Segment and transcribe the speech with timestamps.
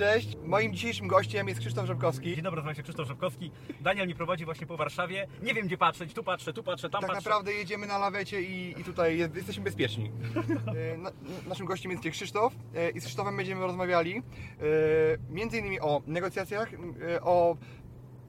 [0.00, 2.34] Cześć, moim dzisiejszym gościem jest Krzysztof Rzepkowski.
[2.34, 3.50] Dzień dobry, nazywam się Krzysztof Rzepkowski.
[3.80, 5.26] Daniel mi prowadzi właśnie po Warszawie.
[5.42, 7.30] Nie wiem gdzie patrzeć, tu patrzę, tu patrzę, tam Tak patrzę.
[7.30, 10.10] naprawdę jedziemy na lawecie i, i tutaj jest, jesteśmy bezpieczni.
[10.94, 11.10] E, Na,
[11.48, 14.22] naszym gościem jest Krzysztof e, i z Krzysztofem będziemy rozmawiali e,
[15.30, 16.70] między innymi o negocjacjach,
[17.22, 17.56] o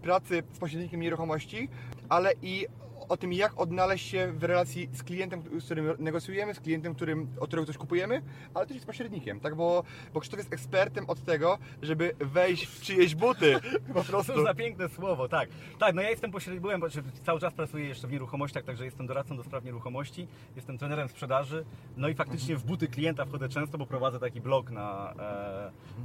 [0.01, 1.69] pracy z pośrednikiem nieruchomości,
[2.09, 2.67] ale i
[3.09, 7.27] o tym, jak odnaleźć się w relacji z klientem, z którym negocjujemy, z klientem, którym,
[7.39, 8.21] od którego coś kupujemy,
[8.53, 9.55] ale też z pośrednikiem, tak?
[9.55, 9.83] Bo,
[10.13, 13.55] bo Krzysztof jest ekspertem od tego, żeby wejść w czyjeś buty,
[13.93, 14.33] po prostu.
[14.33, 15.49] Cóż za piękne słowo, tak.
[15.79, 16.87] Tak, no ja jestem pośrednikiem, byłem, bo
[17.23, 21.65] cały czas pracuję jeszcze w nieruchomościach, także jestem doradcą do spraw nieruchomości, jestem trenerem sprzedaży,
[21.97, 25.13] no i faktycznie w buty klienta wchodzę często, bo prowadzę taki blog na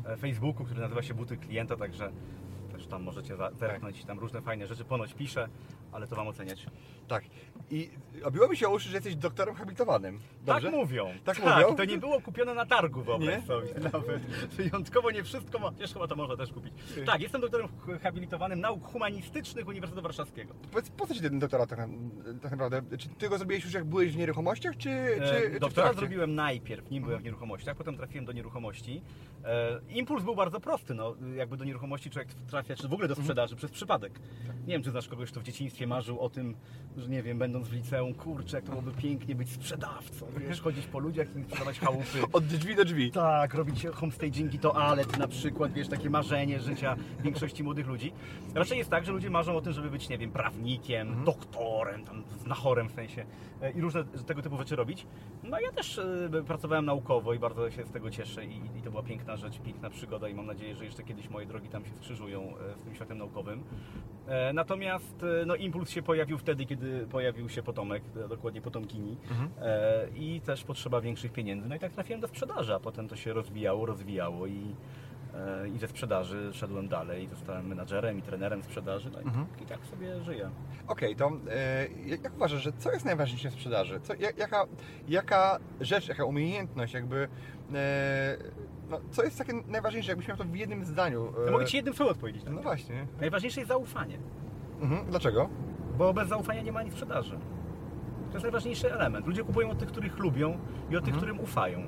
[0.06, 2.12] e, e, Facebooku, który nazywa się Buty Klienta, także
[2.86, 5.48] też tam możecie zerknąć, tam różne fajne rzeczy ponoć piszę,
[5.92, 6.66] ale to Wam oceniać.
[7.08, 7.24] Tak.
[7.70, 7.90] I
[8.24, 10.20] obiło mi się o uszy, że jesteś doktorem habilitowanym.
[10.44, 10.62] Dobrze?
[10.70, 11.08] Tak mówią.
[11.24, 11.76] Tak mówią?
[11.76, 13.42] To nie było kupione na targu, wyobraź Nie?
[13.46, 14.22] sobie nawet.
[14.56, 15.70] Wyjątkowo nie wszystko ma.
[15.70, 16.72] Wiesz, chyba to można też kupić.
[17.06, 17.68] Tak, jestem doktorem
[18.02, 20.54] habilitowanym nauk humanistycznych Uniwersytetu Warszawskiego.
[20.72, 21.78] Powiedz, po co ci ten doktorat tak,
[22.42, 22.82] tak naprawdę?
[22.98, 25.74] Czy ty go zrobiłeś już jak byłeś w nieruchomościach, czy, E, czy, czy w Doktorat
[25.74, 26.00] trakcie?
[26.00, 29.02] zrobiłem najpierw, nim byłem w nieruchomościach, potem trafiłem do nieruchomości.
[29.44, 33.14] E, Impuls był bardzo prosty, no, jakby do nieruchomości człowiek trafia, czy w ogóle do
[33.14, 34.20] sprzedaży, przez przypadek.
[34.66, 36.54] Nie wiem, czy znasz kogoś, kto w dzieciństwie marzył o tym,
[36.96, 40.86] że nie wiem, będąc w liceum, kurczę, jak to byłoby pięknie być sprzedawcą, wiesz, chodzić
[40.86, 42.22] po ludziach i sprzedawać chałupy.
[42.32, 43.10] Od drzwi do drzwi.
[43.10, 48.12] Tak, robić homestagingi toalet na przykład, wiesz, takie marzenie życia większości młodych ludzi.
[48.54, 51.24] Raczej jest tak, że ludzie marzą o tym, żeby być, nie wiem, prawnikiem, Mhm.
[51.24, 53.24] doktorem, tam znachorem w sensie
[53.62, 55.06] e, i różne tego typu rzeczy robić.
[55.42, 58.90] No ja też e, pracowałem naukowo i bardzo się z tego cieszę i, i to
[58.90, 61.90] była piękna rzecz, piękna przygoda i mam nadzieję, że jeszcze kiedyś moje drogi tam się
[61.94, 63.62] skrzyżują z tym światem naukowym.
[64.28, 69.16] E, Natomiast e, no, impuls się pojawił wtedy, kiedy pojawił się potomek, e, dokładnie potomkini
[69.30, 69.50] Mhm.
[70.16, 71.68] i też potrzeba większych pieniędzy.
[71.68, 74.74] No i tak trafiłem do sprzedaży, a potem to się rozwijało, rozwijało i,
[75.74, 79.10] i ze sprzedaży szedłem dalej zostałem menadżerem i trenerem sprzedaży.
[79.12, 79.46] No i, Mhm.
[79.62, 80.50] i tak sobie żyję.
[80.88, 81.86] Okej, to e,
[82.22, 84.00] jak uważasz, że co jest najważniejsze w sprzedaży?
[84.00, 84.64] Co, jak, jaka,
[85.08, 87.28] jaka rzecz, jaka umiejętność, jakby...
[87.74, 88.36] E,
[88.90, 91.32] no, co jest takie najważniejsze, jakbyś miał to w jednym zdaniu?
[91.42, 92.44] Ja e, mogę Ci jednym słowem odpowiedzieć.
[92.44, 93.06] na No właśnie.
[93.20, 94.18] Najważniejsze jest zaufanie,
[94.80, 95.06] Mhm.
[95.10, 95.48] Dlaczego?
[95.98, 97.38] bo bez zaufania nie ma nic sprzedaży.
[98.28, 99.26] To jest najważniejszy element.
[99.26, 100.58] Ludzie kupują od tych, których lubią
[100.90, 101.16] i od tych, Mhm.
[101.16, 101.86] którym ufają.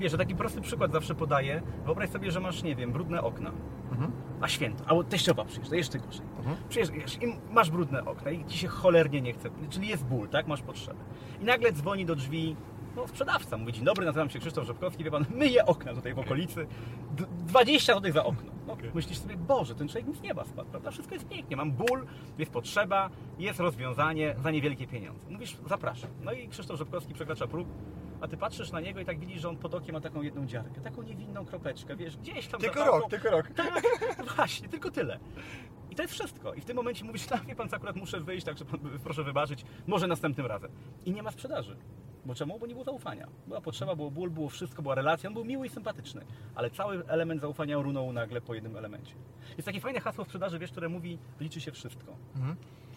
[0.00, 1.62] Wiesz, że taki prosty przykład zawsze podaję.
[1.84, 3.52] Wyobraź sobie, że masz, nie wiem, brudne okna.
[3.90, 4.12] Mhm.
[4.40, 6.26] A święto, albo teściowa przyjeżdża, jeszcze gorzej.
[6.38, 6.56] Mhm.
[6.68, 10.46] Przyjeżdżasz i masz brudne okna i ci się cholernie nie chce, czyli jest ból, tak?
[10.48, 10.98] Masz potrzebę.
[11.40, 12.56] I nagle dzwoni do drzwi
[12.98, 16.18] no, sprzedawca, mówi, dzień dobry, nazywam się Krzysztof Rzepkowski, wie pan, myję okna tutaj w
[16.18, 16.66] okolicy,
[17.10, 18.52] D- 20 zł za okno.
[18.66, 20.90] No, Myślisz sobie, Boże, ten człowiek nic nie ma spadł, prawda?
[20.90, 22.06] Wszystko jest pięknie, mam ból,
[22.38, 25.30] jest potrzeba, jest rozwiązanie za niewielkie pieniądze.
[25.30, 26.10] Mówisz, zapraszam.
[26.24, 27.68] No i Krzysztof Rzepkowski przekracza próg,
[28.20, 30.46] a ty patrzysz na niego i tak widzisz, że on pod okiem ma taką jedną
[30.46, 33.48] dziarkę, taką niewinną kropeczkę, wiesz, gdzieś tam Tylko rok, tylko rok.
[33.56, 33.82] Tak,
[34.36, 35.18] właśnie, tylko tyle.
[35.90, 36.54] I to jest wszystko.
[36.54, 38.64] I w tym momencie mówisz, tak, wie pan akurat muszę wyjść, także
[39.04, 40.70] proszę wybaczyć, może następnym razem.
[41.04, 41.76] I nie ma sprzedaży.
[42.24, 42.58] Bo czemu?
[42.58, 43.28] Bo nie było zaufania.
[43.46, 46.24] Była potrzeba, było ból, było wszystko, była relacja, on był miły i sympatyczny.
[46.54, 49.14] Ale cały element zaufania runął nagle po jednym elemencie.
[49.56, 52.16] Jest takie fajne hasło w sprzedaży, wiesz, które mówi, liczy się wszystko.
[52.36, 52.56] Mhm.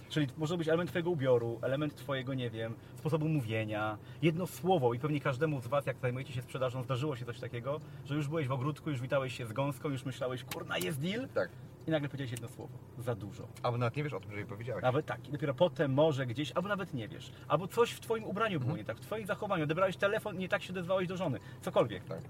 [0.10, 5.00] Czyli może być element Twojego ubioru, element Twojego, nie wiem, sposobu mówienia, jedno słowo i
[5.00, 8.48] pewnie każdemu z Was, jak zajmujecie się sprzedażą, zdarzyło się coś takiego, że już byłeś
[8.48, 11.50] w ogródku, już witałeś się z gąską, już myślałeś, kurna, jest deal Tak.
[11.88, 13.48] I nagle powiedziałeś jedno słowo, za dużo.
[13.64, 14.84] Albo nawet nie wiesz o tym, że jej powiedziałeś.
[14.84, 18.24] Nawet tak, i dopiero potem może gdzieś, albo nawet nie wiesz, albo coś w Twoim
[18.24, 21.40] ubraniu było nie tak, w Twoim zachowaniu, odebrałeś telefon, nie tak się odezwałeś do żony,
[21.62, 22.04] cokolwiek.
[22.04, 22.22] Tak.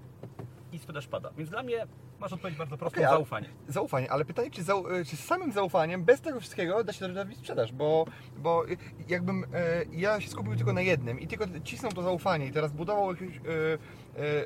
[0.72, 1.30] I sprzedaż pada.
[1.36, 1.86] Więc dla mnie
[2.20, 3.48] masz odpowiedź bardzo prostą, ale- zaufanie.
[3.68, 7.38] Zaufanie, ale pytanie, czy, zau, czy z samym zaufaniem, bez tego wszystkiego da się robić
[7.38, 8.06] sprzedaż, bo,
[8.36, 8.64] bo
[9.08, 12.72] jakbym e, ja się skupił tylko na jednym i tylko cisnął to zaufanie i teraz
[12.72, 13.36] budował jakieś...
[13.36, 14.44] E, e,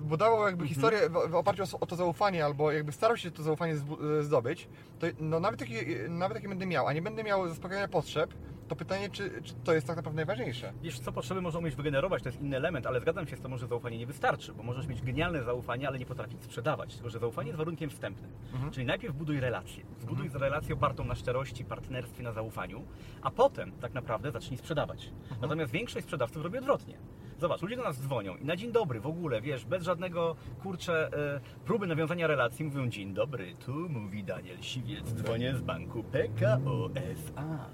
[0.00, 4.22] budował jakby historię w, oparciu o, to zaufanie, albo jakby starał się to zaufanie e,
[4.22, 4.68] zdobyć,
[4.98, 5.74] to no, nawet, jaki,
[6.08, 8.34] nawet jaki będę miał, a nie będę miał zaspokajania potrzeb,
[8.68, 10.72] to pytanie, czy, czy to jest tak naprawdę najważniejsze.
[10.82, 13.58] Wiesz, co potrzeby można umieć wygenerować, to jest inny element, ale zgadzam się z tobą,
[13.58, 16.94] że zaufanie nie wystarczy, bo możesz mieć genialne zaufanie, ale nie potrafić sprzedawać.
[16.94, 18.30] Tylko, że zaufanie jest warunkiem wstępnym.
[18.70, 19.84] Czyli najpierw buduj relację.
[20.00, 22.84] Zbuduj relację opartą na szczerości, partnerstwie, na zaufaniu,
[23.22, 25.10] a potem tak naprawdę zacznij sprzedawać.
[25.40, 26.98] Natomiast większość sprzedawców robi odwrotnie.
[27.42, 31.10] Zobacz, ludzie do nas dzwonią i na dzień dobry w ogóle, wiesz, bez żadnego, kurczę,
[31.36, 36.90] e, próby nawiązania relacji mówią dzień dobry, tu mówi Daniel Siwiec, dzwonię z banku PKO
[36.94, 37.66] SA.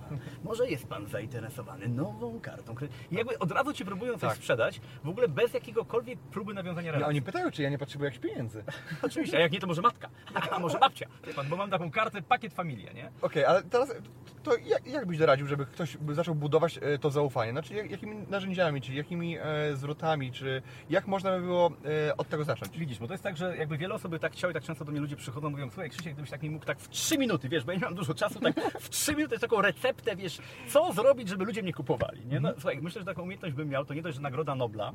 [0.45, 3.07] Może jest pan zainteresowany nową kartą kredytową?
[3.17, 4.37] Jakby od razu ci próbują coś Tak.
[4.37, 7.11] sprzedać, w ogóle bez jakiegokolwiek próby nawiązania relacji.
[7.11, 8.65] oni pytają, czy ja nie potrzebuję jakichś pieniędzy.
[9.03, 10.09] Oczywiście, a jak nie, to może matka,
[10.51, 13.11] a może babcia, wie pan, bo mam taką kartę, pakiet familia, nie?
[13.23, 13.95] Okej, ale teraz
[14.43, 17.53] to jak, jak byś doradził, żeby ktoś zaczął budować e, to zaufanie?
[17.53, 19.43] Znaczy jak, jakimi narzędziami, czy jakimi e,
[19.75, 21.73] zwrotami, czy jak można by było
[22.09, 22.79] e, od tego zacząć?
[22.79, 24.93] Widzisz, bo to jest tak, że jakby wiele osób tak chciało i tak często do
[24.93, 27.65] mnie ludzie przychodzą, mówią, słuchaj Krzysiek, gdybyś tak mi mógł tak w 3 minuty, wiesz,
[27.65, 30.39] bo ja nie mam dużo czasu, tak w 3 minuty taką receptę, wiesz,
[30.69, 32.41] co zrobić, żeby ludzie mnie kupowali, nie?
[32.41, 34.93] No, słuchaj, myślę, że taką umiejętność bym miał, to nie dość, że Nagroda Nobla,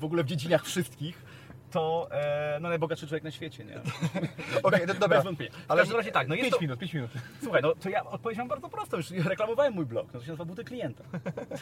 [0.00, 1.22] w ogóle w dziedzinach wszystkich,
[1.70, 3.80] to e, no, najbogatszy człowiek na świecie, nie?
[4.62, 5.08] Okej, do- dobra.
[5.08, 5.50] Bez wątpienia.
[5.64, 6.60] W każdym razie tak, no jest 5 to...
[6.60, 7.10] minut, 5 minut.
[7.42, 10.44] Słuchaj, no to ja odpowiedziałem bardzo prosto, już reklamowałem mój blog, no to się nazywa
[10.44, 11.04] Buty Klienta.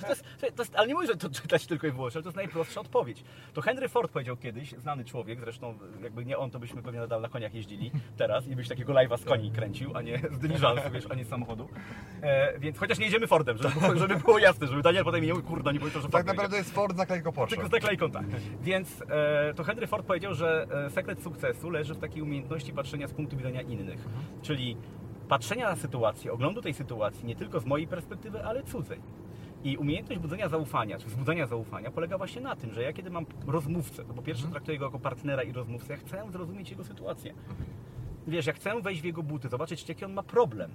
[0.01, 2.29] To jest, to jest, ale nie mówię, że to czytać tylko i wyłącznie, ale to
[2.29, 3.25] jest najprostsza odpowiedź.
[3.55, 7.21] To Henry Ford powiedział kiedyś, znany człowiek, zresztą jakby nie on, to byśmy pewnie nadal
[7.21, 10.91] na koniach jeździli teraz i byś takiego live'a z koni kręcił, a nie z dyliżansu,
[10.93, 11.69] wiesz, a nie z samochodu.
[12.23, 15.73] E, więc chociaż nie jedziemy Fordem, żeby, żeby było jasne, żeby Daniel potem nie kurde,
[15.73, 17.57] nie powiedział, że Ford Tak naprawdę jest Ford z naklejką Porsche.
[17.57, 18.25] Tylko z naklejką tak.
[18.63, 23.09] Więc e, to Henry Ford powiedział, że e, sekret sukcesu leży w takiej umiejętności patrzenia
[23.09, 24.09] z punktu widzenia innych.
[24.43, 24.77] Czyli
[25.29, 29.00] patrzenia na sytuację, oglądu tej sytuacji nie tylko z mojej perspektywy, ale cudzej.
[29.65, 33.27] I umiejętność budzenia zaufania, czy wzbudzania zaufania polega właśnie na tym, że ja kiedy mam
[33.47, 37.35] rozmówcę, to po pierwsze traktuję go jako partnera i rozmówcę, ja chcę zrozumieć jego sytuację.
[38.27, 40.71] Wiesz, ja chcę wejść w jego buty, zobaczyć, jaki on ma problem.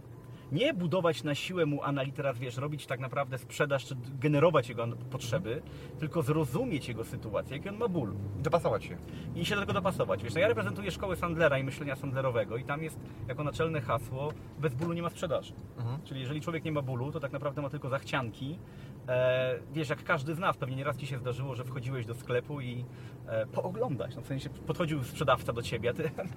[0.52, 4.88] Nie budować na siłę mu analiz, teraz wiesz, robić tak naprawdę sprzedaż, czy generować jego
[4.88, 5.62] potrzeby,
[6.00, 8.98] tylko zrozumieć jego sytuację, jaki on ma ból Dopasować się.
[9.36, 10.24] i się do tego dopasować.
[10.24, 14.34] Wiesz, no ja reprezentuję szkołę Sandlera i myślenia Sandlerowego i tam jest jako naczelne hasło
[14.60, 15.54] bez bólu nie ma sprzedaży.
[15.78, 16.02] Mhm.
[16.04, 18.60] Czyli jeżeli człowiek nie ma bólu, to tak naprawdę ma tylko zachcianki.
[19.08, 22.62] E, wiesz, jak każdy z nas, pewnie nieraz Ci się zdarzyło, że wchodziłeś do sklepu
[22.62, 22.86] i
[23.28, 26.28] e, pooglądać, no w sensie podchodził sprzedawca do Ciebie, a Ty pan,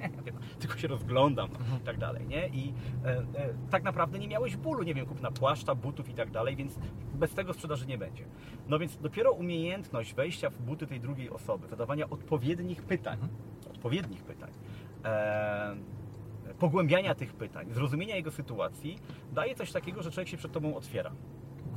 [0.59, 2.49] tylko się rozglądam no, i tak dalej, nie?
[2.49, 2.73] I
[3.05, 3.25] e, e,
[3.71, 6.79] tak naprawdę nie miałeś bólu, nie wiem, kupna płaszcza, butów i tak dalej, więc
[7.15, 8.25] bez tego sprzedaży nie będzie.
[8.69, 13.19] No więc dopiero umiejętność wejścia w buty tej drugiej osoby, zadawania odpowiednich pytań,
[13.71, 14.51] odpowiednich pytań,
[15.05, 15.77] e,
[16.59, 18.99] pogłębiania tych pytań, zrozumienia jego sytuacji,
[19.33, 21.13] daje coś takiego, że człowiek się przed Tobą otwiera.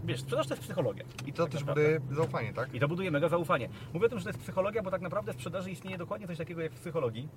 [0.09, 1.03] Wiesz, sprzedaż to jest psychologia.
[1.25, 1.99] I to Tak też naprawdę.
[1.99, 2.73] buduje zaufanie, tak?
[2.73, 3.69] I to buduje mega zaufanie.
[3.93, 6.37] Mówię o tym, że to jest psychologia, bo tak naprawdę w sprzedaży istnieje dokładnie coś
[6.37, 7.29] takiego jak w psychologii.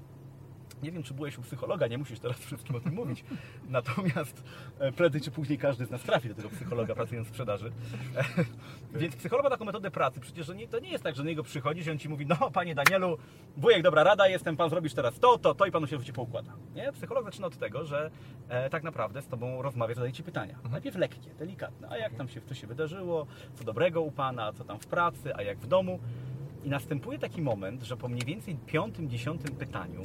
[0.82, 3.24] Nie wiem, czy byłeś u psychologa, nie musisz teraz wszystkim o tym mówić.
[3.70, 4.44] Natomiast
[4.78, 7.72] e, prędzej czy później każdy z nas trafi do tego psychologa pracując w sprzedaży.
[8.16, 8.24] E,
[8.98, 10.20] Więc psycholog ma taką metodę pracy.
[10.20, 12.26] Przecież to nie, to nie jest tak, że do niego przychodzisz i on ci mówi,
[12.26, 13.18] no panie Danielu,
[13.56, 16.12] wujek, dobra rada, jestem, pan zrobisz teraz to, to, to i panu się w życiu
[16.12, 16.52] poukłada.
[16.74, 16.92] Nie?
[16.92, 18.10] Psycholog zaczyna od tego, że
[18.48, 20.58] e, tak naprawdę z tobą rozmawia, zadaje ci pytania.
[20.70, 21.88] Najpierw lekkie, delikatne.
[21.90, 25.36] A jak tam się, co się wydarzyło, co dobrego u pana, co tam w pracy,
[25.36, 25.98] a jak w domu.
[26.64, 30.00] I następuje taki moment, że po mniej więcej piątym, dziesiątym pytaniu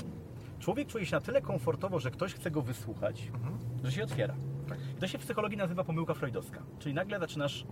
[0.59, 3.31] człowiek czuje się na tyle komfortowo, że ktoś chce go wysłuchać,
[3.83, 4.35] że się otwiera.
[4.69, 4.77] Tak.
[4.97, 6.63] I to się w psychologii nazywa pomyłka freudowska.
[6.79, 7.65] Czyli nagle zaczynasz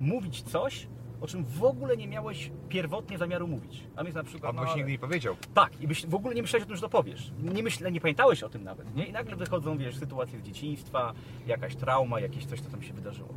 [0.00, 0.88] mówić coś,
[1.20, 3.84] o czym w ogóle nie miałeś pierwotnie zamiaru mówić.
[3.96, 4.50] A więc na przykład...
[4.50, 5.36] Albo się ale- nigdy nie powiedział.
[5.54, 7.32] tak, i byś w ogóle nie myślałeś o tym, że to powiesz.
[7.42, 9.06] Nie, myśl, nie pamiętałeś o tym nawet, nie?
[9.06, 11.12] I nagle wychodzą, wiesz, sytuacje z dzieciństwa,
[11.46, 13.28] jakaś trauma, jakieś coś, co tam się wydarzyło.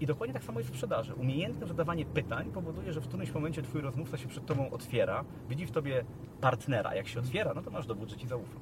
[0.00, 1.14] I dokładnie tak samo jest w sprzedaży.
[1.14, 5.66] Umiejętne zadawanie pytań powoduje, że w którymś momencie twój rozmówca się przed tobą otwiera, widzi
[5.66, 6.04] w tobie
[6.40, 6.94] partnera.
[6.94, 8.60] Jak się otwiera, no to masz dowód, że ci zaufa.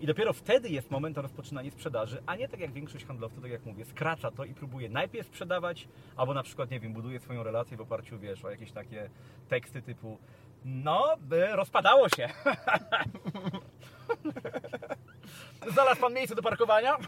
[0.00, 3.50] I dopiero wtedy jest moment na rozpoczynanie sprzedaży, a nie tak jak większość handlowców, tak
[3.50, 7.42] jak mówię, skraca to i próbuje najpierw sprzedawać, albo na przykład, nie wiem, buduje swoją
[7.42, 9.10] relację w oparciu, wiesz, o jakieś takie
[9.48, 10.18] teksty typu
[10.64, 12.28] no, by rozpadało się.
[15.72, 16.96] Znalazł pan miejsce do parkowania?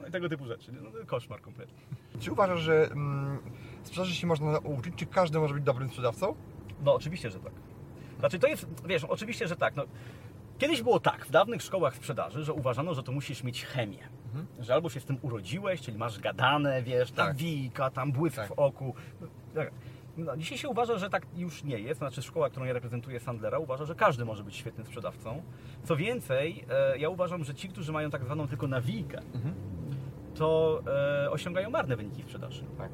[0.00, 0.72] No i tego typu rzeczy.
[0.72, 1.78] No, koszmar kompletny.
[2.20, 3.38] Czy uważasz, że mm,
[3.82, 4.94] sprzedaży się można nauczyć?
[4.96, 6.34] Czy każdy może być dobrym sprzedawcą?
[6.84, 7.52] No oczywiście, że tak.
[8.18, 9.76] Znaczy to jest, wiesz, oczywiście, że tak.
[9.76, 9.84] No,
[10.58, 13.98] kiedyś było tak, w dawnych szkołach sprzedaży, że uważano, że to musisz mieć chemię.
[14.60, 17.36] Że albo się z tym urodziłeś, czyli masz gadane, wiesz, tam Tak.
[17.36, 18.48] wika, tam błysk Tak.
[18.48, 18.94] w oku.
[19.54, 19.70] Tak.
[20.16, 21.98] No, dzisiaj się uważa, że tak już nie jest.
[21.98, 25.42] Znaczy szkoła, którą ja reprezentuję, Sandlera, uważa, że każdy może być świetnym sprzedawcą.
[25.84, 29.22] Co więcej, e, ja uważam, że ci, którzy mają tak zwaną tylko nawijkę,
[30.40, 30.82] to
[31.24, 32.64] e, osiągają marne wyniki w sprzedaży.
[32.78, 32.90] Tak.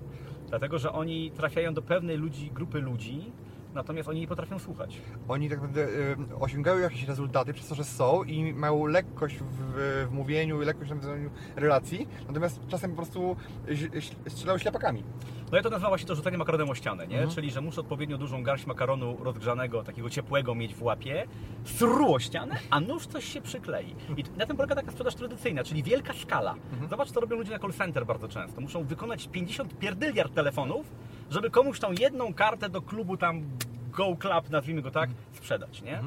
[0.49, 3.33] Dlatego, że oni trafiają do pewnej ludzi, grupy ludzi,
[3.75, 5.01] natomiast oni nie potrafią słuchać.
[5.29, 9.45] Oni tak naprawdę y, osiągają jakieś rezultaty przez to, że są i mają lekkość w,
[10.09, 13.37] w mówieniu i lekkość w nawiązaniu relacji, natomiast czasem po prostu
[14.29, 15.03] strzelają ślepakami.
[15.51, 17.17] No ja to nazywam właśnie to rzucanie makaronem o ścianę, nie?
[17.17, 17.35] Mhm.
[17.35, 21.27] Czyli, że muszę odpowiednio dużą garść makaronu rozgrzanego, takiego ciepłego mieć w łapie,
[21.65, 23.95] sru o ścianę, a nóż coś się przyklei.
[24.17, 26.55] I na tym polega taka sprzedaż tradycyjna, czyli wielka skala.
[26.91, 28.61] Zobacz, co robią ludzie na call center bardzo często.
[28.61, 30.87] Muszą wykonać 50 pierdyliard telefonów,
[31.31, 33.43] żeby komuś tą jedną kartę do klubu tam
[33.91, 35.35] Go Club, nazwijmy go tak, Mhm.
[35.37, 36.01] sprzedać, nie?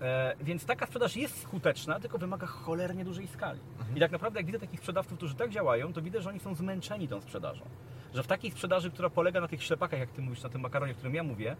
[0.00, 3.60] E, więc taka sprzedaż jest skuteczna, tylko wymaga cholernie dużej skali.
[3.78, 3.96] Mhm.
[3.96, 6.54] I tak naprawdę jak widzę takich sprzedawców, którzy tak działają, to widzę, że oni są
[6.54, 7.64] zmęczeni tą sprzedażą.
[8.14, 10.92] Że w takiej sprzedaży, która polega na tych ślepakach, jak ty mówisz, na tym makaronie,
[10.92, 11.56] o którym ja mówię,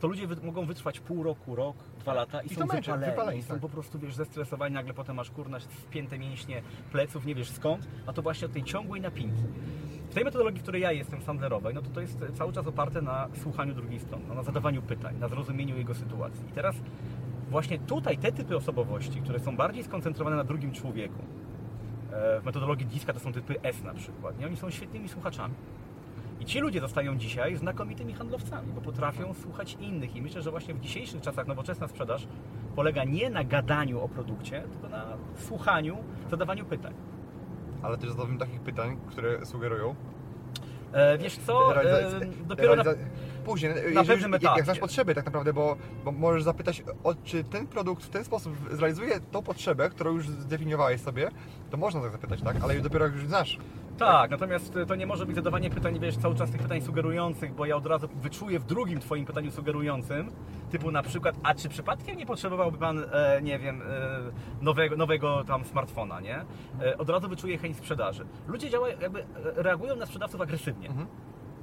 [0.00, 2.90] to ludzie wy, mogą wytrwać pół roku, rok, dwa lata i, I są to męczy,
[2.90, 3.60] wypaleni, wypaleni, i są tak.
[3.60, 6.62] po prostu, wiesz, zestresowani, nagle potem masz kurna spięte mięśnie
[6.92, 9.42] pleców, nie wiesz skąd, a to właśnie od tej ciągłej napinki.
[10.18, 13.28] Tej metodologii, w której ja jestem, sandlerowej, no to to jest cały czas oparte na
[13.42, 16.48] słuchaniu drugiej strony, no, na zadawaniu pytań, na zrozumieniu jego sytuacji.
[16.48, 16.76] I teraz
[17.50, 21.22] właśnie tutaj te typy osobowości, które są bardziej skoncentrowane na drugim człowieku,
[22.12, 24.46] e, w metodologii DISKA to są typy S na przykład, nie?
[24.46, 25.54] oni są świetnymi słuchaczami.
[26.40, 30.16] I ci ludzie zostają dzisiaj znakomitymi handlowcami, bo potrafią słuchać innych.
[30.16, 32.26] I myślę, że właśnie w dzisiejszych czasach nowoczesna sprzedaż
[32.76, 35.04] polega nie na gadaniu o produkcie, tylko na
[35.36, 35.96] słuchaniu,
[36.30, 36.94] zadawaniu pytań.
[37.82, 39.94] Ale też zadawałem takich pytań, które sugerują.
[40.92, 42.84] E, wiesz co, e, realiza- dopiero na,
[43.48, 44.56] Później, jeżeli, pewnym jak, etapie.
[44.56, 48.24] jak znasz potrzeby tak naprawdę, bo, bo możesz zapytać, o, czy ten produkt w ten
[48.24, 51.30] sposób zrealizuje tą potrzebę, którą już zdefiniowałeś sobie,
[51.70, 52.56] to można tak zapytać, tak?
[52.62, 53.58] Ale dopiero jak już znasz.
[53.98, 57.66] Tak, natomiast to nie może być zadawanie pytań, wiesz, cały czas tych pytań sugerujących, bo
[57.66, 60.30] ja od razu wyczuję w drugim Twoim pytaniu sugerującym,
[60.70, 65.44] typu na przykład, a czy przypadkiem nie potrzebowałby Pan, e, nie wiem, e, nowego, nowego
[65.44, 66.44] tam smartfona, nie?
[66.82, 68.26] E, od razu wyczuję chęć sprzedaży.
[68.48, 69.24] Ludzie działają, jakby e,
[69.56, 70.88] reagują na sprzedawców agresywnie.
[70.88, 71.06] Mhm.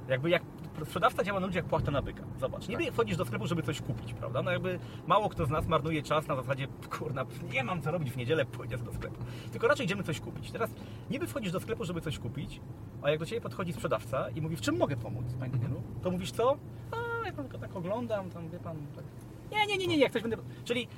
[0.08, 0.42] Jakby jak
[0.84, 2.22] sprzedawca działa na ludzi jak płachta na byka.
[2.40, 4.42] Zobacz, niby wchodzisz do sklepu, żeby coś kupić, prawda?
[4.42, 6.68] No jakby mało kto z nas marnuje czas na zasadzie,
[6.98, 9.16] kurna, nie mam co robić w niedzielę, pójdę do sklepu.
[9.52, 10.52] Tylko raczej idziemy coś kupić.
[10.52, 10.70] Teraz
[11.10, 12.60] niby wchodzisz do sklepu, żeby coś kupić,
[13.02, 15.82] a jak do Ciebie podchodzi sprzedawca i mówi, w czym mogę pomóc, Panie Danielu?
[16.02, 16.56] To mówisz co?
[16.90, 18.76] A, ja pan tylko tak oglądam, tam wie Pan...
[18.96, 19.04] Tak.
[19.52, 20.36] Nie, nie, nie, nie, nie, jak coś będę...
[20.64, 20.88] Czyli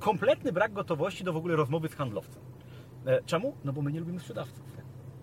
[0.00, 2.42] kompletny brak gotowości do w ogóle rozmowy z handlowcem.
[3.06, 3.54] E, Czemu?
[3.64, 4.64] No bo my nie lubimy sprzedawców.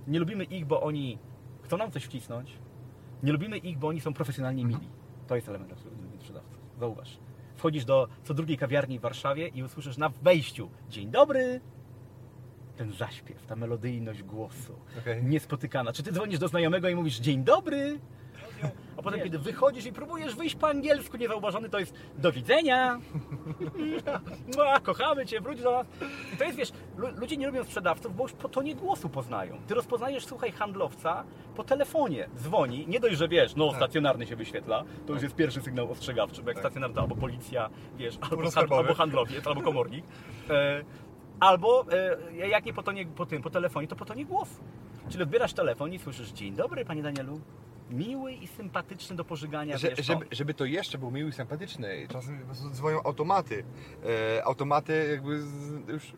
[0.08, 1.18] Nie lubimy ich, bo oni
[1.64, 2.52] chcą nam coś wcisnąć.
[3.24, 4.90] Nie lubimy ich, bo oni są profesjonalnie mili.
[5.28, 5.74] To jest element
[6.20, 6.60] sprzedawców.
[6.80, 7.18] Zauważ.
[7.56, 11.62] Wchodzisz do co drugiej kawiarni w Warszawie i usłyszysz na wejściu Dzień dobry!
[12.78, 14.76] Ten zaśpiew, ta melodyjność głosu.
[15.00, 15.24] Okej.
[15.24, 15.94] Niespotykana.
[15.94, 18.00] Czy ty dzwonisz do znajomego i mówisz Dzień dobry?
[18.98, 23.00] A potem, kiedy wychodzisz i próbujesz wyjść po angielsku niezauważony, to jest do widzenia.
[24.84, 25.88] Kochamy cię, wróć do nas.
[26.34, 29.58] I to jest, wiesz, ludzie nie lubią sprzedawców, bo już po tonie głosu poznają.
[29.68, 31.24] Ty rozpoznajesz, słuchaj, handlowca
[31.56, 32.30] po telefonie.
[32.38, 33.76] Dzwoni, nie dość, że wiesz, no Tak.
[33.78, 36.62] stacjonarny się wyświetla, to już jest pierwszy sygnał ostrzegawczy, bo jak Tak.
[36.64, 40.06] stacjonarny albo policja, wiesz, albo, hand, albo handlowiec, albo komornik.
[40.50, 40.84] E,
[41.40, 44.64] albo, e, jak nie po, tonie, po tym, po telefonie, to po tonie głosu.
[45.10, 47.42] Czyli odbierasz telefon i słyszysz, dzień dobry, panie Danielu.
[47.90, 52.08] Miły i sympatyczny do pożygania, Że, żeby, żeby to jeszcze był miły i sympatyczny.
[52.12, 52.40] Czasem
[52.72, 53.64] dzwonią automaty.
[54.38, 56.14] E, automaty jakby z, już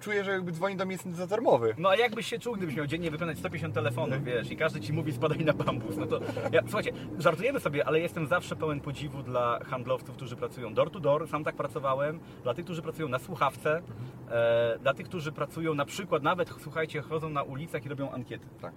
[0.00, 1.42] czuję, że jakby dzwoni do mnie syntezator.
[1.78, 4.92] No a jakbyś się czuł, gdybyś miał dziennie wykonać 150 telefonów, wiesz, i każdy ci
[4.92, 6.20] mówi spadaj na bambus, no to
[6.52, 11.00] ja, słuchajcie, żartujemy sobie, ale jestem zawsze pełen podziwu dla handlowców, którzy pracują door to
[11.00, 13.82] door, sam tak pracowałem, dla tych, którzy pracują na słuchawce,
[14.30, 18.46] e, dla tych, którzy pracują na przykład nawet, słuchajcie, chodzą na ulicach i robią ankiety.
[18.60, 18.72] Tak.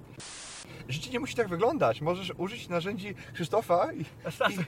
[0.90, 2.02] Życie nie musi tak wyglądać.
[2.02, 4.04] Możesz użyć narzędzi Krzysztofa i, i,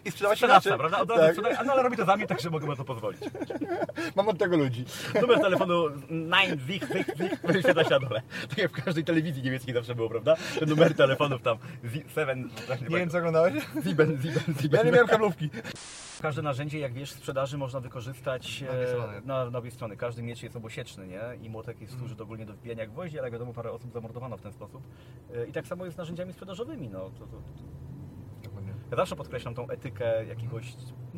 [0.07, 0.77] i sprzedawać inaczej.
[0.77, 0.99] prawda?
[0.99, 1.35] Od Tak.
[1.65, 3.21] no ale robi to za mnie, tak że mogę mu to pozwolić.
[4.15, 4.85] Mam od tego ludzi.
[5.21, 6.09] Numer telefonu 9
[6.49, 8.21] zik, zik, zik, wyświetla się na dole.
[8.49, 10.35] Tak jak w każdej telewizji niemieckiej zawsze było, prawda?
[10.59, 11.57] Te numery telefonów tam,
[12.15, 12.49] 7,
[12.89, 13.53] Nie wiem, co oglądałeś?
[13.83, 14.79] Ziben, ziben, ziben.
[14.79, 15.49] Ja nie miałem kablówki.
[16.21, 19.21] Każde narzędzie, jak wiesz, w sprzedaży można wykorzystać Na obie e, strony.
[19.25, 19.97] na, na obie strony.
[19.97, 21.21] Każdy miecz jest obosieczny, nie?
[21.41, 24.37] I młotek jest służy do ogólnie do wbijania gwoździ, ale jak wiadomo, parę osób zamordowano
[24.37, 24.83] w ten sposób.
[25.35, 26.89] E, I tak samo jest z narzędziami sprzedażowymi.
[26.89, 27.82] No, to, to, to.
[28.93, 30.73] Ja zawsze podkreślam tą etykę jakiegoś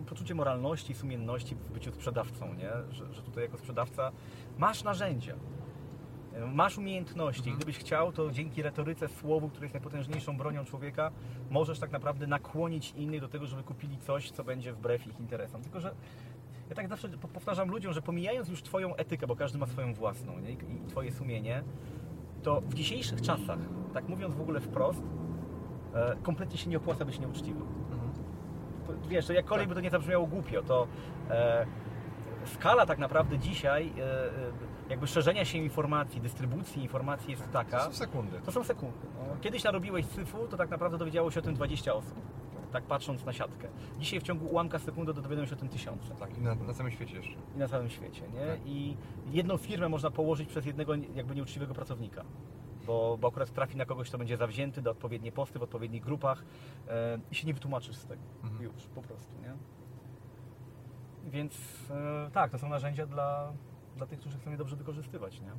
[0.10, 2.70] poczucie moralności, sumienności w byciu sprzedawcą, nie?
[2.91, 4.12] Że, że tutaj jako sprzedawca
[4.58, 5.36] masz narzędzia,
[6.53, 7.51] masz umiejętności.
[7.51, 11.12] Gdybyś chciał, to dzięki retoryce słowu, które jest najpotężniejszą bronią człowieka,
[11.50, 15.62] możesz tak naprawdę nakłonić innych do tego, żeby kupili coś, co będzie wbrew ich interesom.
[15.62, 15.96] Tylko, że
[16.70, 19.94] ja tak zawsze po- powtarzam ludziom, że pomijając już Twoją etykę, bo każdy ma swoją
[19.94, 20.51] własną nie?
[20.51, 21.63] I, Twoje sumienie,
[22.44, 23.60] to w dzisiejszych czasach,
[23.94, 25.03] tak mówiąc w ogóle wprost,
[26.23, 27.67] kompletnie się nie opłaca być nieuczciwym.
[28.87, 30.87] To, wiesz, to jakkolwiek by to nie zabrzmiało głupio, to
[31.29, 31.65] e,
[32.45, 34.29] skala tak naprawdę dzisiaj e, e,
[34.89, 38.39] jakby szerzenia się informacji, dystrybucji informacji jest To taka, są sekundy.
[38.45, 39.07] to są sekundy.
[39.17, 42.15] No, kiedyś narobiłeś syfu, to tak naprawdę dowiedziało się o tym 20 osób.
[42.71, 43.67] Tak patrząc na siatkę.
[43.99, 46.15] Dzisiaj w ciągu ułamka sekundy dowiadują się o tym tysiące.
[46.15, 47.33] Tak, i na, na całym świecie jeszcze.
[47.55, 48.47] I na całym świecie, nie?
[48.47, 48.59] Tak.
[48.65, 48.97] I
[49.31, 52.23] jedną firmę można położyć przez jednego jakby nieuczciwego pracownika.
[52.85, 56.45] Bo, bo akurat trafi na kogoś, kto będzie zawzięty do odpowiedniej posty w odpowiednich grupach
[56.87, 58.23] e, i się nie wytłumaczysz z tego.
[58.43, 58.63] Mhm.
[58.63, 59.53] Już, po prostu, nie?
[61.31, 61.55] Więc
[61.89, 63.53] e, tak, to są narzędzia dla,
[63.95, 65.51] dla tych, którzy chcą je dobrze wykorzystywać, nie?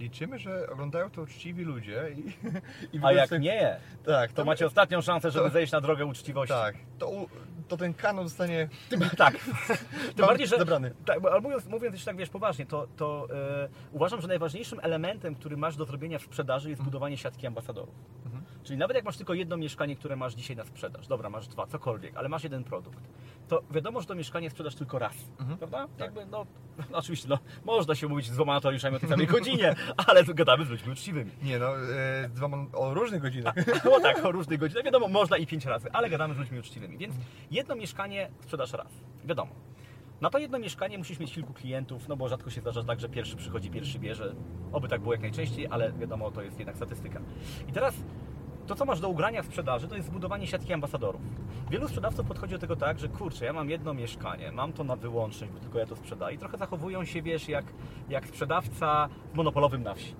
[0.00, 2.28] Liczymy, że oglądają to uczciwi ludzie i,
[2.96, 3.76] i A jak wykorzystują- nie,
[4.06, 6.54] Tak, to macie ostatnią szansę, żeby to- zejść na drogę uczciwości.
[6.54, 7.10] Tak, to
[7.68, 9.34] to ten kanał zostanie Tym, tak.
[10.16, 10.56] Tym bardziej, że.
[10.58, 10.94] zabrany.
[11.04, 13.28] Tak, ale mówiąc, mówiąc jeszcze tak wiesz poważnie, to, to
[13.64, 17.94] e, uważam, że najważniejszym elementem, który masz do zrobienia w sprzedaży jest budowanie siatki ambasadorów.
[18.68, 21.66] Czyli nawet jak masz tylko jedno mieszkanie, które masz dzisiaj na sprzedaż, dobra, masz dwa,
[21.66, 22.98] cokolwiek, ale masz jeden produkt,
[23.48, 25.14] to wiadomo, że to mieszkanie sprzedasz tylko raz,
[25.58, 25.88] prawda?
[25.98, 26.46] Jakby, no,
[26.90, 29.74] no, oczywiście, no, można się mówić z dwoma notariuszami o tej samej godzinie,
[30.06, 31.30] ale gadamy z ludźmi uczciwymi.
[31.42, 33.54] Nie no, e, dwa mam o różnych godzinach.
[33.84, 34.84] No tak, o różnych godzinach.
[34.84, 36.98] Wiadomo, można i pięć razy, ale gadamy z ludźmi uczciwymi.
[36.98, 37.14] Więc
[37.50, 38.92] jedno mieszkanie sprzedasz raz.
[39.24, 39.52] Wiadomo.
[40.20, 43.08] Na to jedno mieszkanie musisz mieć kilku klientów, no bo rzadko się zdarza tak, że
[43.08, 44.34] pierwszy przychodzi, pierwszy bierze.
[44.72, 47.20] Oby tak było jak najczęściej, ale wiadomo, to jest jednak statystyka.
[47.68, 47.94] I teraz
[48.68, 51.20] to, co masz do ugrania w sprzedaży, to jest zbudowanie siatki ambasadorów.
[51.70, 54.96] Wielu sprzedawców podchodzi do tego tak, że kurczę, ja mam jedno mieszkanie, mam to na
[54.96, 56.36] wyłączność, bo tylko ja to sprzedaję.
[56.36, 57.64] I trochę zachowują się, wiesz, jak,
[58.08, 60.14] jak sprzedawca w monopolowym na wsi.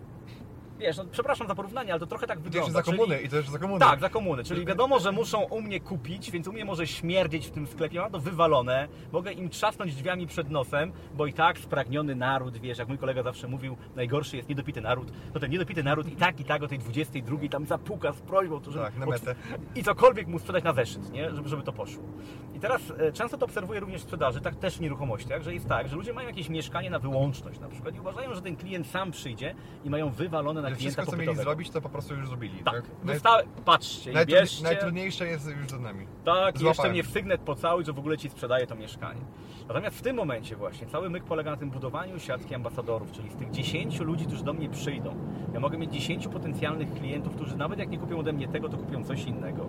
[0.78, 2.66] Wiesz, no, przepraszam za porównanie, ale to trochę tak I to wygląda.
[2.68, 3.80] jeszcze za czyli- komuny, i to jeszcze za komuny.
[3.80, 4.44] tak, za komuny.
[4.44, 8.00] Czyli wiadomo, że muszą u mnie kupić, więc u mnie może śmierdzieć w tym sklepie.
[8.00, 8.88] Mam to wywalone.
[9.12, 13.22] Mogę im trzasnąć drzwiami przed nosem, bo i tak spragniony naród, wiesz, jak mój kolega
[13.22, 15.12] zawsze mówił, najgorszy jest niedopity naród.
[15.32, 18.60] To ten niedopity naród i tak, i tak o tej 22 tam zapuka z prośbą,
[18.60, 19.34] to żeby Tak, na metę.
[19.74, 21.30] i cokolwiek mu sprzedać na zeszyt, nie?
[21.34, 22.02] Żeby, żeby to poszło.
[22.54, 25.68] I teraz e, często to obserwuję również w sprzedaży, tak też w nieruchomościach, że jest
[25.68, 28.86] tak, że ludzie mają jakieś mieszkanie na wyłączność na przykład i uważają, że ten klient
[28.86, 29.54] sam przyjdzie
[29.84, 31.42] i mają wywalone na Że klienta wszystko, co mieli popytowego.
[31.42, 32.58] zrobić, to po prostu już zrobili.
[32.64, 34.64] Tak, Wysta- patrzcie i bierzcie.
[34.64, 36.06] Najtrudniejsze jest już za nami.
[36.24, 36.92] Tak, i jeszcze Złapałem.
[36.92, 39.20] mnie w sygnet pocałuj, że w ogóle Ci sprzedaje to mieszkanie.
[39.68, 43.36] Natomiast w tym momencie właśnie cały myk polega na tym budowaniu siatki ambasadorów, czyli z
[43.36, 45.14] tych 10 ludzi, którzy do mnie przyjdą.
[45.54, 48.76] Ja mogę mieć 10 potencjalnych klientów, którzy nawet jak nie kupią ode mnie tego, to
[48.76, 49.66] kupią coś innego.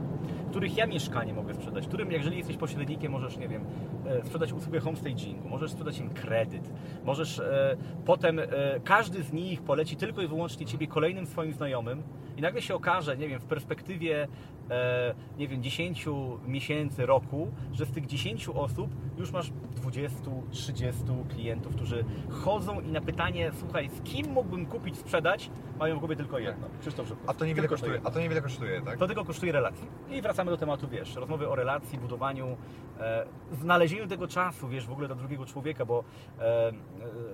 [0.50, 3.66] Których ja mieszkanie mogę sprzedać, którym jeżeli jesteś pośrednikiem, możesz, nie wiem,
[4.08, 6.70] e, sprzedać usługę homestagingu, możesz sprzedać im kredyt,
[7.04, 8.46] możesz e, potem e,
[8.84, 12.04] każdy z nich poleci tylko i wyłącznie Ciebie kolejnym swoim znajomym
[12.38, 14.28] i nagle się okaże, nie wiem, w perspektywie
[14.70, 16.06] e, nie wiem, 10
[16.48, 20.20] miesięcy, roku, że z tych 10 osób już masz 20,
[20.52, 26.00] 30 klientów, którzy chodzą i na pytanie, słuchaj, z kim mógłbym kupić, sprzedać, mają w
[26.00, 26.68] głowie tylko jedno.
[26.82, 27.14] Krzysztof.
[27.28, 28.10] A to niewiele kosztuje, jedno.
[28.10, 29.00] a to niewiele kosztuje, tak?
[29.00, 29.88] To tylko kosztuje relacji.
[30.10, 32.58] I wracamy do tematu, wiesz, rozmowy o relacji, budowaniu,
[33.00, 36.04] e, znalezieniu tego czasu, wiesz, w ogóle do drugiego człowieka, bo
[36.40, 36.74] e, e,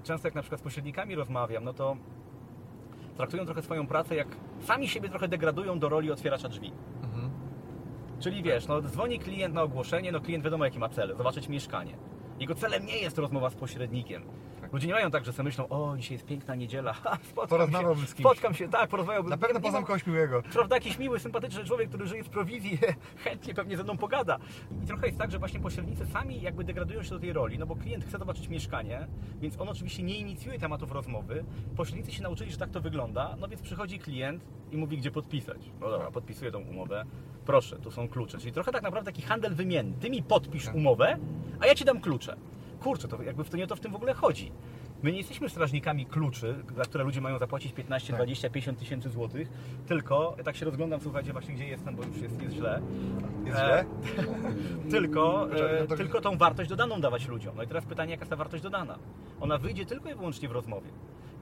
[0.04, 1.98] często jak na przykład z pośrednikami rozmawiam, no to
[3.18, 4.28] traktują trochę swoją pracę jak
[4.60, 6.72] sami siebie trochę degradują do roli otwieracza drzwi.
[7.04, 7.32] Mhm.
[8.20, 11.98] Czyli wiesz, no dzwoni klient na ogłoszenie, no klient wiadomo jaki ma cel, zobaczyć mieszkanie.
[12.40, 14.24] Jego celem nie jest rozmowa z pośrednikiem.
[14.66, 14.74] Tak.
[14.74, 17.96] Ludzie nie mają tak, że sobie myślą, o dzisiaj jest piękna niedziela, ha, spotkam się,
[18.08, 18.28] z kimś.
[18.28, 19.30] spotkam się, tak, porozmawiałbym.
[19.30, 20.42] Na pewno poznam kogoś miłego.
[20.54, 22.80] Prawda, jakiś miły, sympatyczny człowiek, który żyje z prowizji,
[23.24, 24.38] chętnie pewnie ze mną pogada.
[24.84, 27.66] I trochę jest tak, że właśnie pośrednicy sami jakby degradują się do tej roli, no
[27.66, 29.08] bo klient chce zobaczyć mieszkanie,
[29.42, 31.46] więc on oczywiście nie inicjuje tematów rozmowy.
[31.76, 35.58] Pośrednicy się nauczyli, że tak to wygląda, no więc przychodzi klient i mówi, gdzie podpisać.
[35.82, 37.06] No dobra, podpisuję tą umowę.
[37.46, 38.38] Proszę, tu są klucze.
[38.38, 39.94] Czyli trochę tak naprawdę taki handel wymienny.
[40.00, 41.18] Ty mi podpisz umowę,
[41.60, 42.36] a ja ci dam klucze.
[42.86, 44.52] Kurczę, to jakby w to nie to w tym w ogóle chodzi.
[45.04, 48.18] My nie jesteśmy strażnikami kluczy, za które ludzie mają zapłacić 15, Tak.
[48.18, 49.50] 20, 50 tysięcy złotych,
[49.88, 52.82] tylko, tak się rozglądam, słuchajcie, właśnie gdzie jestem, bo już jest, jest źle.
[53.46, 53.86] Jest E, źle?
[54.92, 57.56] Tylko, e, no to- tylko tą wartość dodaną dawać ludziom.
[57.58, 59.00] No i teraz pytanie, jaka jest ta wartość dodana?
[59.42, 60.90] Ona wyjdzie tylko i wyłącznie w rozmowie.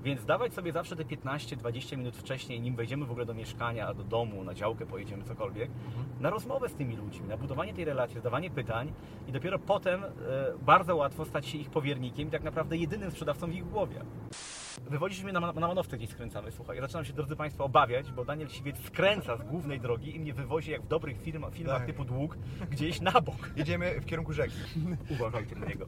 [0.04, 4.04] Więc dawać sobie zawsze te 15-20 minut wcześniej, nim wejdziemy w ogóle do mieszkania, do
[4.04, 5.72] domu, na działkę pojedziemy, cokolwiek,
[6.20, 8.94] na rozmowę z tymi ludźmi, na budowanie tej relacji, zadawanie pytań
[9.28, 10.08] i dopiero potem e,
[10.62, 14.02] bardzo łatwo stać się ich powiernikiem i tak naprawdę jedynym sprzedawcą w ich głowie.
[14.90, 16.76] Wywodzisz mnie na, na manowce gdzieś skręcamy, słuchaj.
[16.76, 20.34] Ja zaczynam się, drodzy Państwo, obawiać, bo Daniel Siwiec skręca z głównej drogi i mnie
[20.34, 21.86] wywozi jak w dobrych film, filmach Tak.
[21.86, 22.38] typu Dług,
[22.72, 23.50] gdzieś na bok.
[23.56, 24.58] Jedziemy w kierunku rzeki.
[25.10, 25.86] Uważajcie na niego.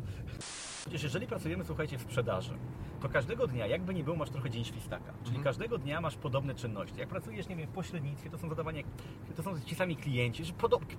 [0.86, 2.54] Przecież jeżeli pracujemy, słuchajcie, w sprzedaży,
[3.02, 5.14] to każdego dnia, jakby nie było, masz trochę dzień świstaka.
[5.24, 7.00] Czyli każdego dnia masz podobne czynności.
[7.00, 8.84] Jak pracujesz, nie wiem, w pośrednictwie, to są zadawania,
[9.36, 10.44] to są ci sami klienci,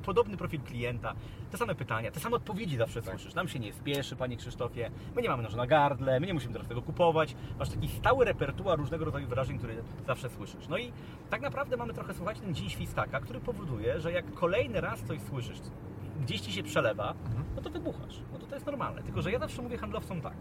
[0.05, 1.15] podobny profil klienta,
[1.51, 3.35] te same pytania, te same odpowiedzi zawsze słyszysz.
[3.35, 6.53] Nam się nie spieszy, Panie Krzysztofie, my nie mamy noża na gardle, my nie musimy
[6.53, 7.37] teraz tego kupować.
[7.59, 9.75] Masz taki stały repertuar różnego rodzaju wyrażeń, które
[10.07, 10.69] zawsze słyszysz.
[10.69, 10.93] No i
[11.31, 15.21] tak naprawdę mamy trochę, słuchajcie, ten dzień świstaka, który powoduje, że jak kolejny raz coś
[15.21, 15.59] słyszysz,
[16.23, 17.15] gdzieś ci się przelewa,
[17.57, 18.21] no to wybuchasz.
[18.33, 19.03] No to to jest normalne.
[19.03, 20.37] Tylko, że ja zawsze mówię handlowcom tak.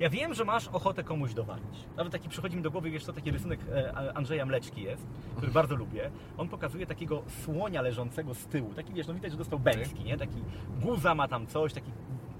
[0.00, 1.84] Ja wiem, że masz ochotę komuś dowalić.
[1.96, 5.06] Nawet taki przychodzi mi do głowy, wiesz co, taki rysunek e, Andrzeja Mleczki jest,
[5.36, 6.10] który bardzo lubię.
[6.38, 8.74] On pokazuje takiego słonia leżącego z tyłu.
[8.74, 10.16] Taki, wiesz, no widać, że dostał bęski, nie?
[10.16, 10.42] Taki
[10.80, 11.92] guza ma tam coś, taki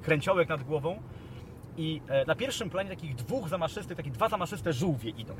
[0.03, 1.03] kręciołek nad głową.
[1.77, 5.35] I e, na pierwszym planie takich dwóch zamaszystych, takie dwa zamaszyste żółwie idą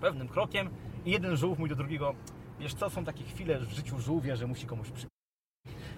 [0.00, 0.68] pewnym krokiem
[1.04, 2.14] i jeden żółw mówi do drugiego,
[2.60, 5.13] wiesz co, są takie chwile w życiu żółwia, że musi komuś przy...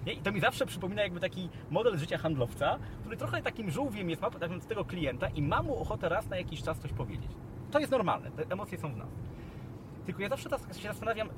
[0.05, 0.13] Nie?
[0.13, 4.21] I to mi zawsze przypomina jakby taki model życia handlowca, który trochę takim żółwiem jest,
[4.21, 7.31] ma takim z tego klienta i ma mu ochotę raz na jakiś czas coś powiedzieć.
[7.71, 9.07] To jest normalne, te emocje są w nas.
[10.05, 11.29] Tylko ja zawsze tak się zastanawiam,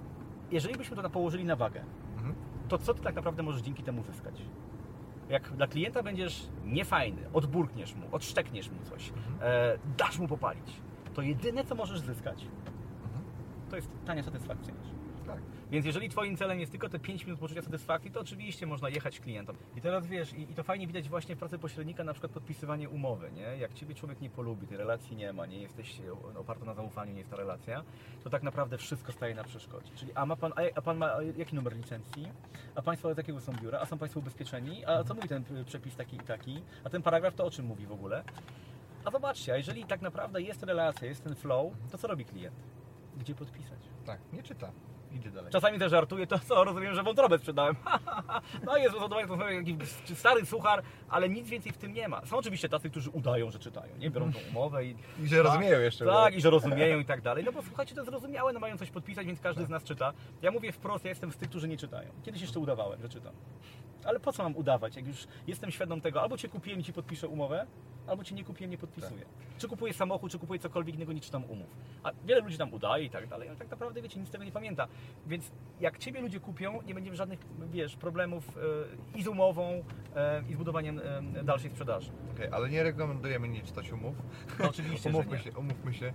[0.52, 1.82] jeżeli byśmy to położyli na wagę,
[2.16, 2.36] Mhm.
[2.70, 4.42] to co ty tak naprawdę możesz dzięki temu zyskać?
[5.30, 10.74] Jak dla klienta będziesz niefajny, odburkniesz mu, odszczekniesz mu coś, e, dasz mu popalić,
[11.14, 12.46] to jedyne co możesz zyskać,
[13.70, 14.74] to jest tania satysfakcja.
[15.28, 15.42] Tak.
[15.72, 19.20] Więc jeżeli Twoim celem jest tylko te 5 minut poczucia satysfakcji, to oczywiście można jechać
[19.20, 19.56] klientom.
[19.76, 22.90] I teraz wiesz, i, i to fajnie widać właśnie w pracy pośrednika, na przykład podpisywanie
[22.90, 23.42] umowy, nie?
[23.42, 27.12] Jak Ciebie człowiek nie polubi, tej relacji nie ma, nie jesteś e, oparta na zaufaniu,
[27.12, 27.84] nie jest ta relacja,
[28.24, 29.92] to tak naprawdę wszystko staje na przeszkodzie.
[29.96, 32.28] Czyli, a ma Pan, a, a pan ma e, jaki numer licencji?
[32.76, 33.80] A Państwo z jakiego są biura?
[33.80, 34.86] A są Państwo ubezpieczeni?
[34.86, 36.62] A co mówi ten e, przepis taki i taki?
[36.84, 38.24] A ten paragraf to o czym mówi w ogóle?
[39.06, 42.56] A zobaczcie, a jeżeli tak naprawdę jest relacja, jest ten flow, to co robi klient?
[43.18, 43.80] Gdzie podpisać?
[44.06, 44.72] Tak, nie czyta.
[45.12, 45.52] Idzie dalej.
[45.52, 47.76] Czasami też żartuję, to co, rozumiem, że wątrobę sprzedałem.
[48.66, 52.26] no jest rozładowanie, to jakiś stary suchar, ale nic więcej w tym nie ma.
[52.26, 54.10] Są oczywiście tacy, którzy udają, że czytają, nie?
[54.10, 54.96] Biorą tą umowę i...
[55.24, 56.06] I że rozumieją jeszcze.
[56.06, 57.44] Tak, i że rozumieją i tak dalej.
[57.44, 60.14] No bo słuchajcie, to zrozumiałe, no mają coś podpisać, więc każdy z nas czyta.
[60.42, 62.10] Ja mówię wprost, ja jestem z tych, którzy nie czytają.
[62.24, 63.34] Kiedyś jeszcze udawałem, że czytam.
[64.06, 66.94] Ale po co mam udawać, jak już jestem świadom tego, albo Cię kupiłem i Ci
[66.94, 67.68] podpiszę umowę,
[68.08, 69.26] albo Cię nie kupiłem, nie podpisuję.
[69.58, 71.68] Czy kupuję samochód, czy kupuję cokolwiek innego, nie czytam umów.
[72.04, 74.44] A wiele ludzi tam udaje i tak dalej, ale tak naprawdę, wiecie, nic z tego
[74.44, 74.88] nie pamięta.
[75.28, 77.40] Więc jak Ciebie ludzie kupią, nie będzie żadnych,
[77.72, 78.58] wiesz, problemów
[79.16, 79.84] e, i z umową,
[80.16, 81.02] e, i z budowaniem
[81.36, 82.12] e, dalszej sprzedaży.
[82.36, 84.16] Okej, ale nie rekomendujemy nie czytać umów.
[84.60, 85.44] No, oczywiście, umówmy nie.
[85.44, 86.14] się, umówmy się.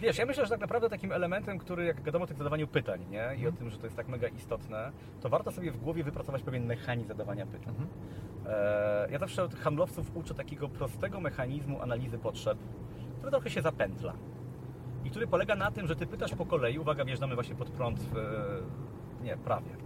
[0.00, 3.06] Wiesz, ja myślę, że tak naprawdę takim elementem, który, jak wiadomo, o tym zadawaniu pytań,
[3.10, 3.36] nie?
[3.38, 6.42] I o tym, że to jest tak mega istotne, to warto sobie w głowie wypracować
[6.42, 7.74] pewien mechanizm zadawania pytań.
[7.78, 7.88] Mhm.
[8.46, 12.58] E, ja zawsze od handlowców uczę takiego prostego mechanizmu analizy potrzeb,
[13.18, 14.12] który trochę się zapętla.
[15.04, 18.00] I który polega na tym, że ty pytasz po kolei, uwaga, wjeżdżamy właśnie pod prąd
[18.00, 19.85] w, e, nie, prawie.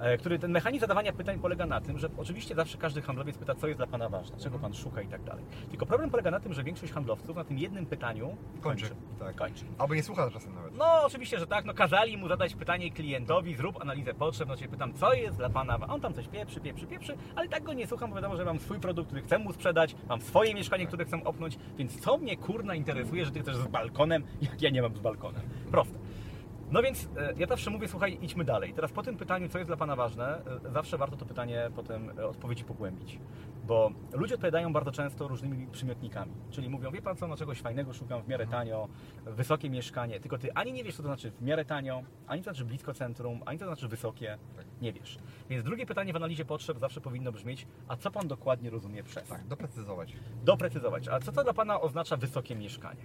[0.00, 3.54] E, Który ten mechanizm zadawania pytań polega na tym, że oczywiście zawsze każdy handlowiec pyta,
[3.54, 5.44] co jest dla Pana ważne, czego Pan szuka i tak dalej.
[5.70, 8.88] Tylko problem polega na tym, że większość handlowców na tym jednym pytaniu Kończy.
[8.88, 8.94] kończy.
[9.18, 9.36] Tak.
[9.36, 9.64] kończy.
[9.78, 10.76] Albo nie słucha czasem nawet.
[10.76, 11.64] No, oczywiście, że tak.
[11.64, 14.48] No, kazali mu zadać pytanie klientowi, zrób analizę potrzeb.
[14.48, 15.78] No, się pytam, co jest dla pana.
[15.88, 18.58] On tam coś pieprzy, pieprzy, pieprzy, ale tak go nie słucham, bo wiadomo, że mam
[18.58, 22.36] swój produkt, który chcę mu sprzedać, mam swoje mieszkanie, które chcę opnąć, więc co mnie
[22.36, 25.42] kurna interesuje, że ty chcesz z balkonem, jak ja nie mam z balkonem.
[25.70, 25.98] Proste.
[26.74, 28.74] No więc e, ja zawsze mówię, słuchaj, idźmy dalej.
[28.74, 32.18] Teraz po tym pytaniu, co jest dla Pana ważne, e, zawsze warto to pytanie potem
[32.18, 33.18] e, odpowiedzi pogłębić.
[33.66, 36.32] Bo ludzie odpowiadają bardzo często różnymi przymiotnikami.
[36.50, 38.88] Czyli mówią, wie Pan co, no czegoś fajnego szukam w miarę tanio,
[39.26, 40.20] wysokie mieszkanie.
[40.20, 42.64] Tylko Ty ani nie wiesz, co to znaczy w miarę tanio, ani co to znaczy
[42.64, 44.38] blisko centrum, ani co to znaczy wysokie.
[44.80, 45.18] Nie wiesz.
[45.50, 49.28] Więc drugie pytanie w analizie potrzeb zawsze powinno brzmieć, a co Pan dokładnie rozumie przez?
[49.28, 50.12] Tak, doprecyzować.
[50.44, 51.08] doprecyzować.
[51.08, 53.02] A co to dla Pana oznacza wysokie mieszkanie?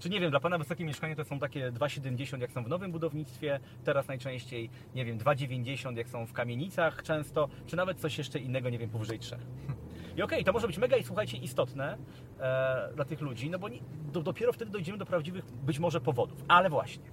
[0.00, 2.92] Czy nie wiem, dla Pana wysokie mieszkanie to są takie 2,70 jak są w nowym
[2.92, 8.38] budownictwie, teraz najczęściej, nie wiem, 2,90 jak są w kamienicach często, czy nawet coś jeszcze
[8.38, 9.36] innego, nie wiem, powyżej 3.
[10.16, 11.98] I okej, to może być mega i słuchajcie istotne
[12.40, 13.78] e, dla tych ludzi, no bo nie,
[14.12, 16.44] do, dopiero wtedy dojdziemy do prawdziwych być może powodów.
[16.48, 17.04] Ale właśnie.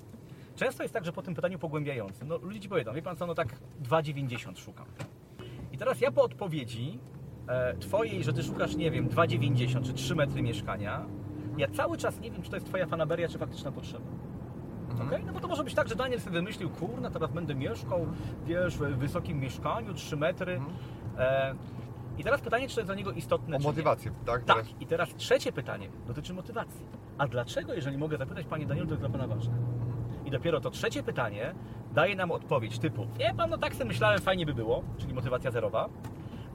[0.55, 3.27] Często jest tak, że po tym pytaniu pogłębiającym, no ludzie ci powiedzą, wie pan co,
[3.27, 3.47] no tak
[3.83, 4.85] 2,90 szukam.
[5.71, 6.99] I teraz ja po odpowiedzi
[7.47, 11.05] e, Twojej, że Ty szukasz, nie wiem, 2,90 czy 3 metry mieszkania,
[11.57, 14.05] ja cały czas nie wiem, czy to jest Twoja fanaberia, czy faktyczna potrzeba.
[14.89, 15.07] Mhm.
[15.07, 15.23] Okej?
[15.25, 18.05] No bo to może być tak, że Daniel sobie wymyślił, kurna, teraz będę mieszkał,
[18.45, 20.53] wiesz, w wysokim mieszkaniu, 3 metry.
[20.53, 20.73] Mhm.
[21.17, 21.55] E,
[22.17, 23.65] I teraz pytanie, czy to jest dla niego istotne, O nie.
[23.65, 24.43] motywację, tak?
[24.43, 26.85] Tak, Teraz- i teraz trzecie pytanie dotyczy motywacji.
[27.17, 29.53] A dlaczego, jeżeli mogę zapytać Panie Danielu, to jest dla Pana ważne?
[30.25, 31.55] I dopiero to trzecie pytanie
[31.93, 35.51] daje nam odpowiedź typu, wie Pan, no tak sobie myślałem, fajnie by było, czyli motywacja
[35.51, 35.89] zerowa.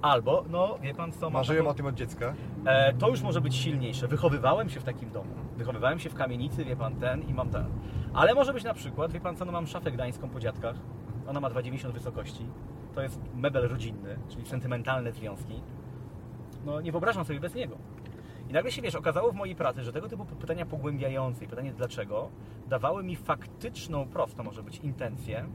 [0.02, 2.34] Albo, no wie Pan co, Marzyłem taką- o tym od dziecka.
[2.64, 4.08] E, to już może być silniejsze.
[4.08, 5.30] Wychowywałem się w takim domu.
[5.56, 7.64] Wychowywałem się w kamienicy, wie pan, ten i mam ten.
[8.14, 10.76] Ale może być na przykład, wie pan co, no mam szafę gdańską po dziadkach.
[11.28, 12.46] Ona ma 2,90 wysokości.
[12.94, 15.62] To jest mebel rodzinny, czyli sentymentalne związki.
[16.64, 17.76] No nie wyobrażam sobie bez niego.
[18.48, 21.72] I nagle się, wiesz, okazało w mojej pracy, że tego typu pytania pogłębiające i pytanie
[21.72, 22.28] dlaczego
[22.68, 25.46] dawały mi faktyczną, prosto może być, intencję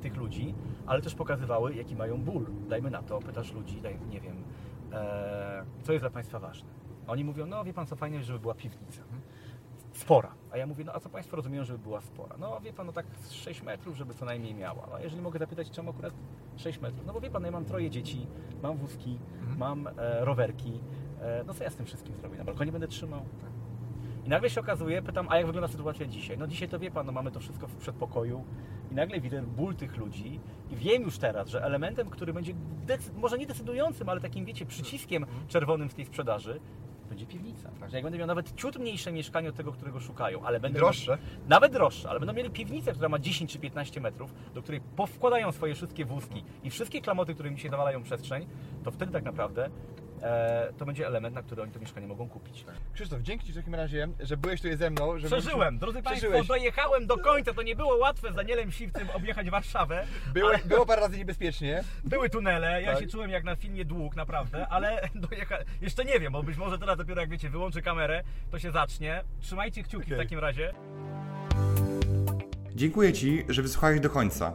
[0.00, 0.54] tych ludzi,
[0.86, 2.46] ale też pokazywały, jaki mają ból.
[2.68, 4.44] Dajmy na to, pytasz ludzi, daj, nie wiem,
[4.92, 6.68] e, co jest dla Państwa ważne.
[7.06, 9.02] Oni mówią, no wie Pan co, fajnie, żeby była piwnica.
[9.92, 10.34] Spora.
[10.50, 12.36] A ja mówię, no a co Państwo rozumieją, żeby była spora?
[12.38, 14.88] No wie Pan, no tak z 6 metrów, żeby co najmniej miała.
[14.94, 16.12] A jeżeli mogę zapytać, czemu akurat
[16.56, 17.06] 6 metrów?
[17.06, 18.26] No bo wie Pan, ja mam troje dzieci,
[18.62, 19.18] mam wózki,
[19.58, 20.80] mam e, rowerki.
[21.20, 22.38] E, no co ja z tym wszystkim zrobię?
[22.38, 23.20] Na balkonie będę trzymał?
[24.26, 26.38] I nagle się okazuje, pytam, a jak wygląda sytuacja dzisiaj?
[26.38, 28.44] No dzisiaj to wie Pan, no mamy to wszystko w przedpokoju
[28.92, 32.54] i nagle widzę ból tych ludzi i wiem już teraz, że elementem, który będzie
[33.16, 36.60] może nie decydującym, ale takim, wiecie, przyciskiem czerwonym w tej sprzedaży,
[37.08, 37.70] będzie piwnica.
[37.88, 41.18] Że jak będę miał nawet ciut mniejsze mieszkanie od tego, którego szukają, ale będę droższe.
[41.48, 45.52] nawet droższe, ale będą mieli piwnicę, która ma 10 czy 15 metrów, do której powkładają
[45.52, 48.46] swoje wszystkie wózki i wszystkie klamoty, które mi się zawalają przestrzeń,
[48.84, 49.70] to wtedy tak naprawdę
[50.78, 52.64] to będzie element, na który oni to mieszkanie mogą kupić.
[52.94, 55.18] Krzysztof, dzięki Ci w takim razie, że byłeś tutaj ze mną.
[55.18, 56.46] Że Przeżyłem, drodzy Państwo, Przeżyłeś.
[56.48, 60.04] dojechałem do końca, to nie było łatwe z Danielem Siwcym objechać Warszawę.
[60.34, 61.84] Było, ale było parę razy niebezpiecznie.
[62.04, 63.00] były tunele, ja Tak.
[63.00, 65.56] się czułem jak na filmie Dług, naprawdę, ale dojecha...
[65.82, 69.24] jeszcze nie wiem, bo być może teraz dopiero jak wiecie, wyłączy kamerę, to się zacznie.
[69.40, 70.18] Trzymajcie kciuki w Okej.
[70.24, 70.74] takim razie.
[72.74, 74.54] Dziękuję Ci, że wysłuchałeś do końca.